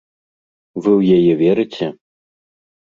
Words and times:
Вы 0.81 0.89
ў 0.99 1.21
яе 1.21 1.33
верыце? 1.45 1.85